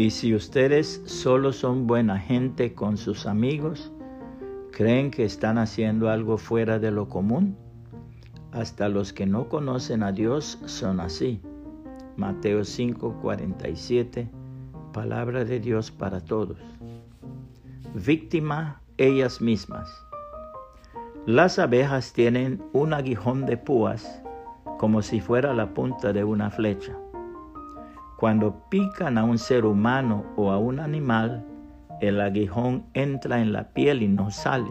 Y 0.00 0.08
si 0.08 0.34
ustedes 0.34 1.02
solo 1.04 1.52
son 1.52 1.86
buena 1.86 2.18
gente 2.18 2.72
con 2.72 2.96
sus 2.96 3.26
amigos, 3.26 3.92
¿creen 4.72 5.10
que 5.10 5.26
están 5.26 5.58
haciendo 5.58 6.08
algo 6.08 6.38
fuera 6.38 6.78
de 6.78 6.90
lo 6.90 7.10
común? 7.10 7.54
Hasta 8.50 8.88
los 8.88 9.12
que 9.12 9.26
no 9.26 9.50
conocen 9.50 10.02
a 10.02 10.10
Dios 10.10 10.58
son 10.64 11.00
así. 11.00 11.42
Mateo 12.16 12.64
5:47, 12.64 14.30
palabra 14.94 15.44
de 15.44 15.60
Dios 15.60 15.90
para 15.90 16.20
todos. 16.24 16.56
Víctima 17.92 18.80
ellas 18.96 19.42
mismas. 19.42 19.90
Las 21.26 21.58
abejas 21.58 22.14
tienen 22.14 22.62
un 22.72 22.94
aguijón 22.94 23.44
de 23.44 23.58
púas 23.58 24.22
como 24.78 25.02
si 25.02 25.20
fuera 25.20 25.52
la 25.52 25.74
punta 25.74 26.14
de 26.14 26.24
una 26.24 26.50
flecha. 26.50 26.96
Cuando 28.20 28.68
pican 28.68 29.16
a 29.16 29.24
un 29.24 29.38
ser 29.38 29.64
humano 29.64 30.26
o 30.36 30.50
a 30.50 30.58
un 30.58 30.78
animal, 30.78 31.42
el 32.02 32.20
aguijón 32.20 32.84
entra 32.92 33.40
en 33.40 33.54
la 33.54 33.72
piel 33.72 34.02
y 34.02 34.08
no 34.08 34.30
sale, 34.30 34.70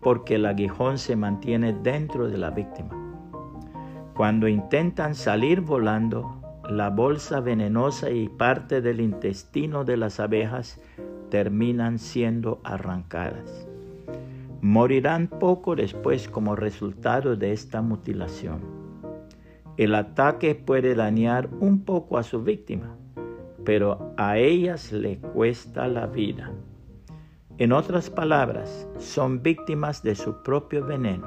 porque 0.00 0.34
el 0.34 0.46
aguijón 0.46 0.98
se 0.98 1.14
mantiene 1.14 1.72
dentro 1.72 2.26
de 2.26 2.38
la 2.38 2.50
víctima. 2.50 2.90
Cuando 4.16 4.48
intentan 4.48 5.14
salir 5.14 5.60
volando, 5.60 6.42
la 6.68 6.90
bolsa 6.90 7.38
venenosa 7.38 8.10
y 8.10 8.28
parte 8.28 8.80
del 8.80 9.00
intestino 9.00 9.84
de 9.84 9.96
las 9.96 10.18
abejas 10.18 10.80
terminan 11.30 12.00
siendo 12.00 12.60
arrancadas. 12.64 13.68
Morirán 14.60 15.28
poco 15.28 15.76
después 15.76 16.26
como 16.26 16.56
resultado 16.56 17.36
de 17.36 17.52
esta 17.52 17.80
mutilación. 17.80 18.81
El 19.76 19.94
ataque 19.94 20.54
puede 20.54 20.94
dañar 20.94 21.48
un 21.60 21.84
poco 21.84 22.18
a 22.18 22.22
su 22.22 22.42
víctima, 22.42 22.96
pero 23.64 24.12
a 24.18 24.36
ellas 24.36 24.92
le 24.92 25.18
cuesta 25.18 25.88
la 25.88 26.06
vida. 26.06 26.52
En 27.58 27.72
otras 27.72 28.10
palabras, 28.10 28.86
son 28.98 29.42
víctimas 29.42 30.02
de 30.02 30.14
su 30.14 30.42
propio 30.42 30.84
veneno. 30.84 31.26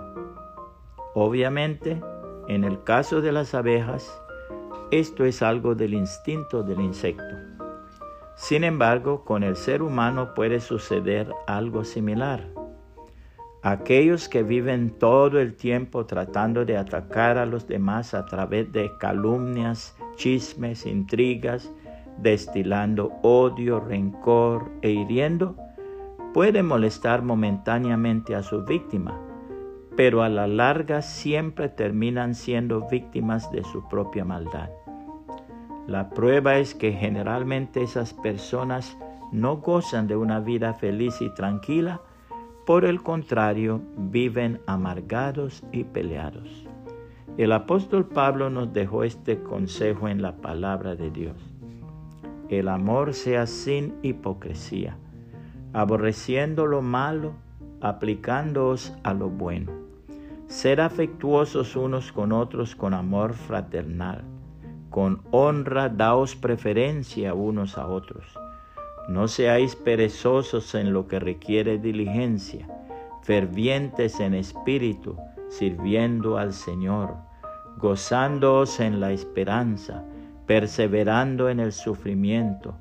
Obviamente, 1.16 2.02
en 2.48 2.64
el 2.64 2.84
caso 2.84 3.22
de 3.22 3.32
las 3.32 3.56
abejas, 3.56 4.22
esto 4.92 5.26
es 5.26 5.42
algo 5.42 5.74
del 5.74 5.94
instinto 5.94 6.62
del 6.62 6.82
insecto. 6.82 7.24
Sin 8.36 8.64
embargo, 8.64 9.24
con 9.24 9.44
el 9.44 9.56
ser 9.56 9.82
humano 9.82 10.34
puede 10.36 10.59
suceder 10.59 11.32
algo 11.48 11.84
similar. 11.84 12.48
Aquellos 13.66 14.30
que 14.30 14.44
viven 14.44 14.92
todo 14.92 15.40
el 15.40 15.56
tiempo 15.56 16.06
tratando 16.06 16.66
de 16.66 16.78
atacar 16.78 17.40
a 17.40 17.48
los 17.48 17.68
demás 17.68 18.14
a 18.14 18.24
través 18.28 18.72
de 18.72 18.92
calumnias, 19.00 19.98
chismes, 20.18 20.86
intrigas, 20.86 21.74
destilando 22.20 23.14
odio, 23.24 23.80
rencor 23.80 24.70
e 24.84 24.92
hiriendo, 24.92 25.56
pueden 26.32 26.68
molestar 26.68 27.24
momentáneamente 27.24 28.36
a 28.36 28.44
su 28.44 28.64
víctima, 28.66 29.20
pero 29.98 30.22
a 30.22 30.30
la 30.30 30.46
larga 30.46 31.02
siempre 31.02 31.68
terminan 31.68 32.36
siendo 32.36 32.88
víctimas 32.88 33.50
de 33.52 33.64
su 33.64 33.90
propia 33.90 34.24
maldad. 34.24 34.70
La 35.88 36.12
prueba 36.12 36.58
es 36.58 36.76
que 36.76 36.92
generalmente 36.92 37.82
esas 37.82 38.14
personas 38.14 38.96
no 39.32 39.58
gozan 39.58 40.06
de 40.06 40.16
una 40.16 40.40
vida 40.40 40.76
feliz 40.76 41.20
y 41.20 41.34
tranquila, 41.34 42.02
por 42.66 42.84
el 42.84 43.04
contrario, 43.04 43.82
viven 43.96 44.60
amargados 44.66 45.64
y 45.72 45.84
peleados. 45.84 46.66
El 47.38 47.52
apóstol 47.52 48.06
Pablo 48.08 48.50
nos 48.50 48.74
dejó 48.74 49.04
este 49.04 49.40
consejo 49.42 50.08
en 50.08 50.22
la 50.22 50.38
palabra 50.38 50.96
de 50.96 51.12
Dios. 51.12 51.38
El 52.50 52.68
amor 52.68 53.14
sea 53.14 53.46
sin 53.46 53.94
hipocresía, 54.02 54.98
aborreciendo 55.74 56.66
lo 56.66 56.81
malo, 56.81 57.34
aplicándoos 57.81 58.94
a 59.04 59.14
lo 59.14 59.30
bueno. 59.30 59.72
Ser 60.48 60.81
afectuosos 60.81 61.75
unos 61.75 62.12
con 62.12 62.31
otros 62.31 62.75
con 62.75 62.94
amor 62.94 63.34
fraternal. 63.34 64.24
Con 64.90 65.22
honra 65.31 65.90
daos 65.90 66.36
preferencia 66.36 67.34
unos 67.34 67.78
a 67.78 67.88
otros 67.88 68.38
no 69.08 69.28
seáis 69.28 69.76
perezosos 69.76 70.74
en 70.74 70.92
lo 70.92 71.08
que 71.08 71.20
requiere 71.20 71.78
diligencia, 71.78 72.68
fervientes 73.22 74.20
en 74.20 74.34
espíritu, 74.34 75.16
sirviendo 75.50 76.38
al 76.38 76.54
Señor, 76.54 77.16
gozándoos 77.78 78.80
en 78.80 79.00
la 79.00 79.12
esperanza, 79.12 80.04
perseverando 80.48 81.50
en 81.50 81.60
el 81.60 81.72
sufrimiento, 81.72 82.76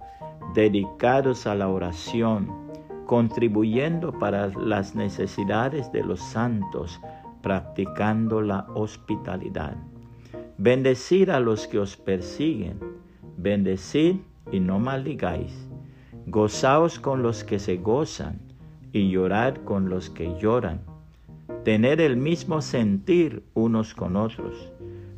dedicados 0.55 1.47
a 1.47 1.55
la 1.55 1.69
oración, 1.69 2.49
contribuyendo 3.06 4.12
para 4.19 4.49
las 4.49 4.95
necesidades 4.95 5.93
de 5.93 6.03
los 6.03 6.21
santos, 6.21 7.01
practicando 7.43 8.41
la 8.41 8.67
hospitalidad. 8.75 9.77
Bendecid 10.56 11.29
a 11.29 11.41
los 11.41 11.67
que 11.67 11.79
os 11.79 11.97
persiguen, 11.97 12.81
bendecid 13.37 14.17
y 14.51 14.61
no 14.61 14.79
maldigáis 14.79 15.69
Gozaos 16.27 16.99
con 16.99 17.23
los 17.23 17.45
que 17.45 17.59
se 17.59 17.77
gozan 17.77 18.41
y 18.93 19.11
llorad 19.11 19.57
con 19.65 19.91
los 19.91 20.09
que 20.09 20.39
lloran. 20.39 20.81
Tener 21.65 22.01
el 22.01 22.17
mismo 22.17 22.62
sentir 22.62 23.45
unos 23.53 23.95
con 23.95 24.17
otros. 24.17 24.73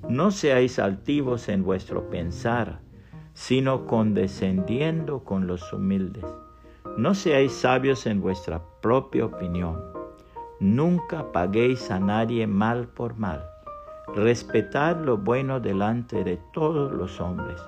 No 0.09 0.33
seáis 0.33 0.81
altivos 0.81 1.49
en 1.49 1.63
vuestro 1.63 2.11
pensar, 2.11 2.81
sino 3.35 3.87
condescendiendo 3.87 5.23
con 5.23 5.47
los 5.47 5.73
humildes. 5.73 6.25
No 6.97 7.15
seáis 7.15 7.53
sabios 7.53 8.07
en 8.07 8.21
vuestra 8.21 8.61
propia 8.81 9.27
opinión. 9.27 9.81
Nunca 10.59 11.31
paguéis 11.31 11.89
a 11.93 12.01
nadie 12.01 12.49
mal 12.49 12.89
por 12.89 13.17
mal. 13.17 13.45
Respetad 14.15 14.97
lo 15.05 15.19
bueno 15.19 15.61
delante 15.61 16.25
de 16.25 16.39
todos 16.53 16.91
los 16.91 17.21
hombres. 17.21 17.61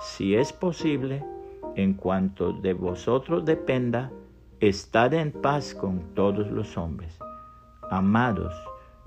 Si 0.00 0.34
es 0.34 0.52
posible, 0.52 1.22
en 1.76 1.94
cuanto 1.94 2.52
de 2.52 2.74
vosotros 2.74 3.44
dependa, 3.44 4.10
estad 4.60 5.14
en 5.14 5.32
paz 5.32 5.74
con 5.74 6.00
todos 6.14 6.50
los 6.50 6.76
hombres. 6.76 7.18
Amados, 7.90 8.54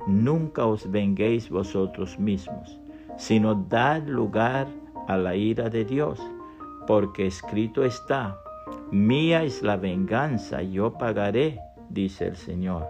nunca 0.08 0.66
os 0.66 0.90
venguéis 0.90 1.50
vosotros 1.50 2.20
mismos, 2.20 2.80
sino 3.18 3.56
dad 3.56 4.04
lugar 4.04 4.68
a 5.08 5.18
la 5.18 5.36
ira 5.36 5.70
de 5.70 5.86
Dios, 5.86 6.20
porque 6.88 7.28
escrito 7.28 7.84
está, 7.84 8.38
mía 8.92 9.44
es 9.44 9.62
la 9.62 9.78
venganza, 9.78 10.62
yo 10.62 10.94
pagaré, 10.94 11.60
dice 11.90 12.28
el 12.28 12.36
Señor. 12.36 12.88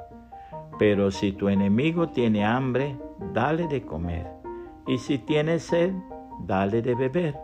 Pero 0.79 1.11
si 1.11 1.31
tu 1.31 1.47
enemigo 1.47 2.09
tiene 2.09 2.45
hambre, 2.45 2.97
dale 3.33 3.67
de 3.67 3.85
comer, 3.85 4.27
y 4.87 4.97
si 4.97 5.17
tiene 5.17 5.59
sed, 5.59 5.93
dale 6.45 6.81
de 6.81 6.95
beber 6.95 7.35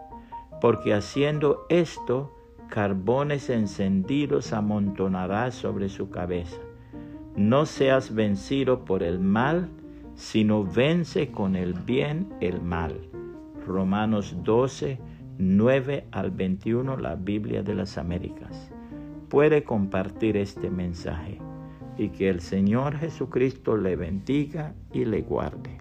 porque 0.61 0.93
haciendo 0.93 1.65
esto, 1.69 2.31
carbones 2.69 3.49
encendidos 3.49 4.53
amontonará 4.53 5.51
sobre 5.51 5.89
su 5.89 6.09
cabeza. 6.09 6.61
No 7.35 7.65
seas 7.65 8.13
vencido 8.13 8.85
por 8.85 9.01
el 9.01 9.19
mal, 9.19 9.69
sino 10.13 10.63
vence 10.63 11.31
con 11.31 11.55
el 11.55 11.73
bien 11.73 12.29
el 12.41 12.61
mal. 12.61 13.09
Romanos 13.65 14.35
12, 14.43 14.99
9 15.39 16.05
al 16.11 16.29
21, 16.31 16.95
la 16.97 17.15
Biblia 17.15 17.63
de 17.63 17.73
las 17.73 17.97
Américas. 17.97 18.71
Puede 19.29 19.63
compartir 19.63 20.37
este 20.37 20.69
mensaje 20.69 21.39
y 21.97 22.09
que 22.09 22.29
el 22.29 22.39
Señor 22.39 22.97
Jesucristo 22.97 23.77
le 23.77 23.95
bendiga 23.95 24.75
y 24.93 25.05
le 25.05 25.21
guarde. 25.21 25.79